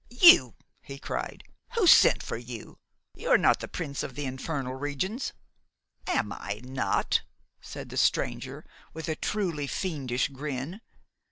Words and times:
'You!' 0.09 0.55
he 0.81 0.97
cried. 0.97 1.43
'Who 1.75 1.85
sent 1.85 2.23
for 2.23 2.35
you? 2.35 2.79
You 3.13 3.29
are 3.29 3.37
not 3.37 3.59
the 3.59 3.67
Prince 3.67 4.01
of 4.01 4.15
the 4.15 4.25
Infernal 4.25 4.73
Regions?' 4.73 5.31
'Am 6.07 6.31
I 6.33 6.59
not?' 6.63 7.21
said 7.61 7.89
the 7.89 7.97
stranger, 7.97 8.65
with 8.95 9.07
a 9.07 9.15
truly 9.15 9.67
fiendish 9.67 10.29
grin. 10.29 10.81